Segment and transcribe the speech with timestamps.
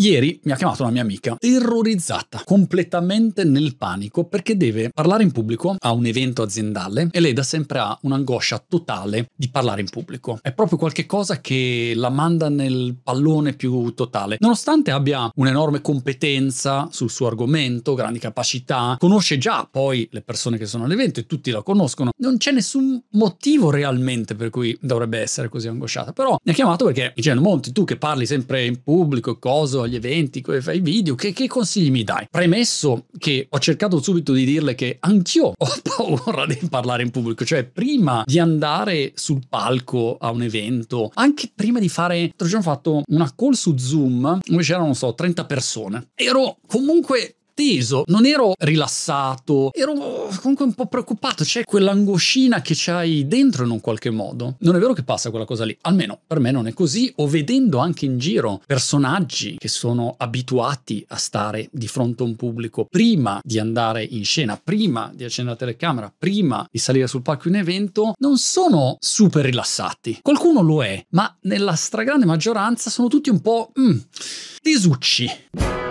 [0.00, 5.30] Ieri mi ha chiamato una mia amica, terrorizzata, completamente nel panico, perché deve parlare in
[5.30, 9.90] pubblico a un evento aziendale e lei da sempre ha un'angoscia totale di parlare in
[9.90, 10.38] pubblico.
[10.40, 14.38] È proprio qualche cosa che la manda nel pallone più totale.
[14.40, 20.64] Nonostante abbia un'enorme competenza sul suo argomento, grandi capacità, conosce già poi le persone che
[20.64, 25.50] sono all'evento e tutti la conoscono, non c'è nessun motivo realmente per cui dovrebbe essere
[25.50, 26.14] così angosciata.
[26.14, 29.38] Però mi ha chiamato perché dicendo, Monti, tu che parli sempre in pubblico e
[29.90, 32.26] agli eventi, fai video, che, che, consigli mi dai?
[32.30, 37.44] Premesso che ho cercato subito di dirle che anch'io ho paura di parlare in pubblico,
[37.44, 42.66] cioè prima di andare sul palco a un evento, anche prima di fare, l'altro giorno
[42.66, 46.08] ho fatto una call su Zoom dove c'erano, non so, 30 persone.
[46.14, 49.92] Ero comunque teso, non ero rilassato, ero
[50.40, 54.56] comunque un po' preoccupato, c'è quell'angoscina che c'hai dentro in un qualche modo.
[54.60, 57.26] Non è vero che passa quella cosa lì, almeno per me non è così, o
[57.26, 62.86] vedendo anche in giro personaggi che sono abituati a stare di fronte a un pubblico
[62.88, 67.48] prima di andare in scena, prima di accendere la telecamera, prima di salire sul palco
[67.48, 70.18] in evento, non sono super rilassati.
[70.22, 73.98] Qualcuno lo è, ma nella stragrande maggioranza sono tutti un po' mm,
[74.62, 75.89] tesucci.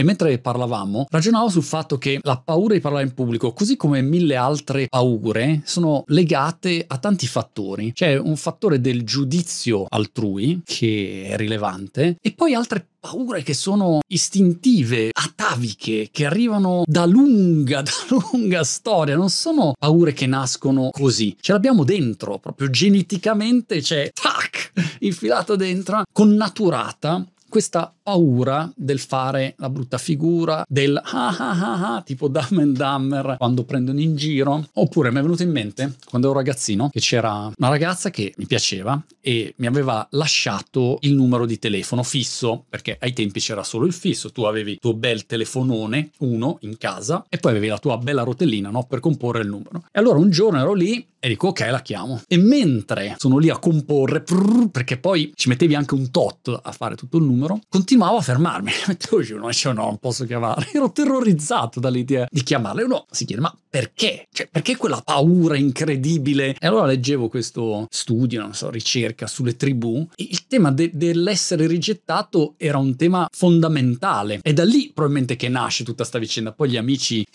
[0.00, 4.00] E mentre parlavamo, ragionavo sul fatto che la paura di parlare in pubblico, così come
[4.00, 7.92] mille altre paure, sono legate a tanti fattori.
[7.92, 14.00] C'è un fattore del giudizio altrui, che è rilevante, e poi altre paure che sono
[14.06, 21.36] istintive, ataviche, che arrivano da lunga, da lunga storia, non sono paure che nascono così,
[21.38, 29.68] ce l'abbiamo dentro, proprio geneticamente c'è, tac, infilato dentro, connaturata questa paura del fare la
[29.68, 34.66] brutta figura, del ah ah ah ah, tipo Dumb and Dumber quando prendono in giro.
[34.72, 38.46] Oppure mi è venuto in mente, quando ero ragazzino, che c'era una ragazza che mi
[38.46, 43.84] piaceva e mi aveva lasciato il numero di telefono fisso, perché ai tempi c'era solo
[43.84, 47.78] il fisso, tu avevi il tuo bel telefonone, uno in casa, e poi avevi la
[47.78, 48.84] tua bella rotellina, no?
[48.84, 49.84] Per comporre il numero.
[49.92, 53.50] E allora un giorno ero lì e dico ok la chiamo e mentre sono lì
[53.50, 54.24] a comporre
[54.72, 58.70] perché poi ci mettevi anche un tot a fare tutto il numero continuavo a fermarmi.
[58.88, 60.68] Mettevo giù no, dicevo, no non posso chiamare.
[60.72, 62.80] Ero terrorizzato dall'idea di chiamarla.
[62.80, 64.26] E uno si chiede ma perché?
[64.32, 66.56] Cioè perché quella paura incredibile?
[66.58, 72.54] E allora leggevo questo studio, non so, ricerca sulle tribù il tema de- dell'essere rigettato
[72.56, 74.40] era un tema fondamentale.
[74.42, 76.52] E da lì probabilmente che nasce tutta questa vicenda.
[76.52, 77.26] Poi gli amici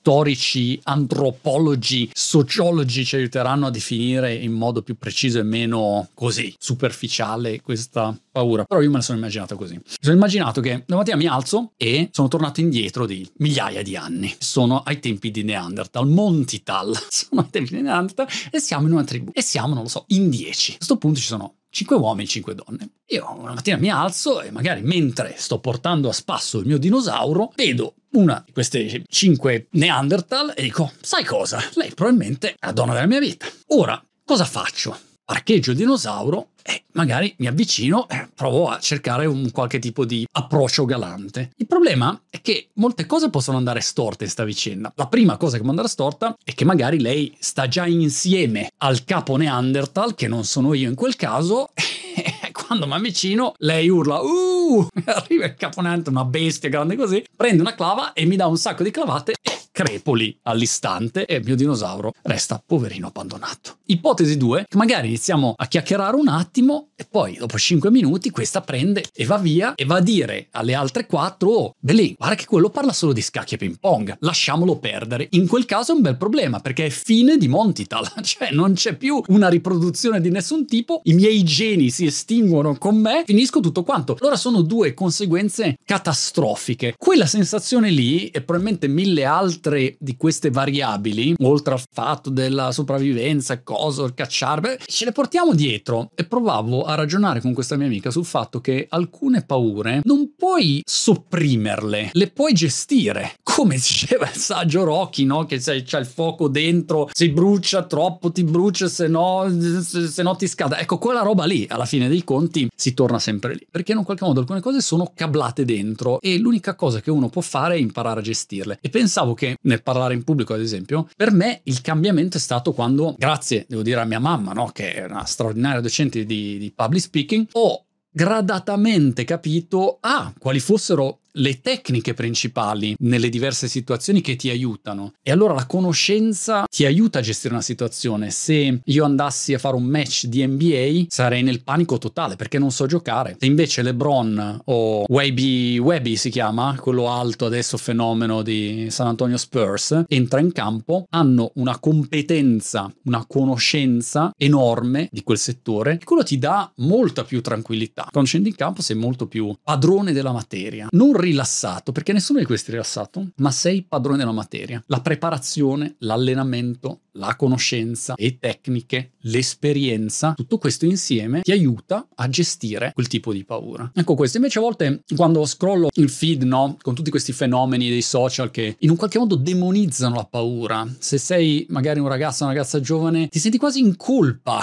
[0.00, 7.60] storici, antropologi, sociologi ci aiuteranno a definire in modo più preciso e meno così superficiale
[7.60, 8.64] questa paura.
[8.64, 9.74] Però io me la sono immaginata così.
[9.74, 14.34] Mi sono immaginato che domattina mi alzo e sono tornato indietro di migliaia di anni.
[14.38, 16.96] Sono ai tempi di Neanderthal, Montital.
[17.08, 19.30] Sono ai tempi di Neanderthal e siamo in una tribù.
[19.34, 20.72] E siamo, non lo so, in dieci.
[20.72, 22.90] A questo punto ci sono 5 uomini e 5 donne.
[23.08, 27.52] Io una mattina mi alzo e magari mentre sto portando a spasso il mio dinosauro,
[27.54, 31.62] vedo una di queste 5 Neanderthal e dico, sai cosa?
[31.74, 33.46] Lei probabilmente è la donna della mia vita.
[33.68, 34.98] Ora, cosa faccio?
[35.30, 40.86] Parcheggio dinosauro e magari mi avvicino e provo a cercare un qualche tipo di approccio
[40.86, 41.50] galante.
[41.56, 44.90] Il problema è che molte cose possono andare storte in sta vicenda.
[44.96, 49.04] La prima cosa che può andare storta è che magari lei sta già insieme al
[49.04, 54.20] capo Neanderthal, che non sono io in quel caso, e quando mi avvicino lei urla
[54.20, 58.46] uh arriva il capo Neanderthal una bestia grande così prende una clava e mi dà
[58.46, 63.76] un sacco di clavate e crepoli all'istante e il mio dinosauro resta poverino abbandonato.
[63.86, 68.60] Ipotesi 2, che magari iniziamo a chiacchierare un attimo e poi dopo 5 minuti questa
[68.60, 72.46] prende e va via e va a dire alle altre 4 oh, Belin, guarda che
[72.46, 75.28] quello parla solo di scacchi e ping pong, lasciamolo perdere.
[75.30, 78.96] In quel caso è un bel problema perché è fine di Montital, cioè non c'è
[78.96, 83.84] più una riproduzione di nessun tipo, i miei geni si estinguono con me, finisco tutto
[83.84, 84.16] quanto.
[84.18, 86.94] Allora sono due conseguenze catastrofiche.
[86.98, 92.72] Quella sensazione lì e probabilmente mille altre altre di queste variabili, oltre al fatto della
[92.72, 96.10] sopravvivenza, cosa, beh, ce le portiamo dietro.
[96.14, 100.82] E provavo a ragionare con questa mia amica sul fatto che alcune paure non puoi
[100.84, 103.34] sopprimerle, le puoi gestire.
[103.42, 105.44] Come diceva il saggio Rocky, no?
[105.44, 109.46] Che se c'è il fuoco dentro, si brucia troppo, ti brucia, se no,
[109.82, 110.78] se, no ti scada.
[110.78, 113.66] Ecco, quella roba lì, alla fine dei conti, si torna sempre lì.
[113.70, 117.42] Perché in qualche modo alcune cose sono cablate dentro e l'unica cosa che uno può
[117.42, 118.78] fare è imparare a gestirle.
[118.80, 122.72] E pensavo che nel parlare in pubblico, ad esempio, per me il cambiamento è stato
[122.72, 126.72] quando, grazie, devo dire, a mia mamma, no, che è una straordinaria docente di, di
[126.74, 134.36] public speaking, ho gradatamente capito ah, quali fossero le tecniche principali nelle diverse situazioni che
[134.36, 135.12] ti aiutano.
[135.22, 138.30] E allora la conoscenza ti aiuta a gestire una situazione.
[138.30, 142.70] Se io andassi a fare un match di NBA, sarei nel panico totale perché non
[142.70, 143.36] so giocare.
[143.38, 149.36] Se invece LeBron o Webby, Webby si chiama, quello alto adesso fenomeno di San Antonio
[149.36, 156.38] Spurs, entra in campo, hanno una competenza, una conoscenza enorme di quel settore, quello ti
[156.38, 158.08] dà molta più tranquillità.
[158.10, 162.44] Quando scendi in campo sei molto più padrone della materia, non rilassato, perché nessuno di
[162.44, 164.82] questi è rilassato, ma sei padrone della materia.
[164.86, 172.92] La preparazione, l'allenamento, la conoscenza, le tecniche, l'esperienza, tutto questo insieme ti aiuta a gestire
[172.94, 173.90] quel tipo di paura.
[173.94, 178.02] Ecco questo, invece a volte quando scrollo il feed, no, con tutti questi fenomeni dei
[178.02, 182.52] social che in un qualche modo demonizzano la paura, se sei magari un ragazzo, una
[182.52, 184.60] ragazza giovane, ti senti quasi in colpa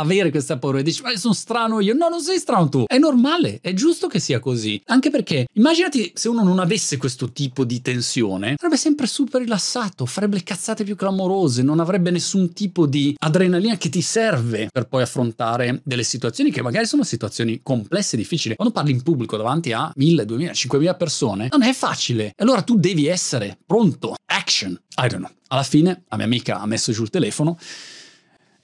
[0.00, 2.98] avere questa paura e dici ma sono strano io, no non sei strano tu, è
[2.98, 7.64] normale, è giusto che sia così, anche perché immaginati se uno non avesse questo tipo
[7.64, 12.86] di tensione, sarebbe sempre super rilassato, farebbe le cazzate più clamorose, non avrebbe nessun tipo
[12.86, 18.16] di adrenalina che ti serve per poi affrontare delle situazioni che magari sono situazioni complesse
[18.16, 18.56] difficili.
[18.56, 22.32] Quando parli in pubblico davanti a 1000, 2000, 5000 persone, non è facile.
[22.36, 24.14] Allora tu devi essere pronto.
[24.26, 24.72] Action.
[24.72, 25.30] I don't know.
[25.48, 27.58] Alla fine la mia amica ha messo giù il telefono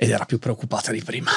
[0.00, 1.32] ed era più preoccupata di prima.